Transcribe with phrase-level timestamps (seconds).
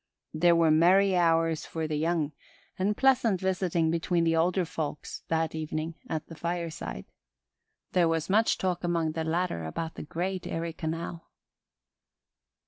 [0.33, 2.31] There were merry hours for the young,
[2.79, 7.05] and pleasant visiting between the older folk that evening at the fireside.
[7.91, 11.29] There was much talk among the latter about the great Erie Canal.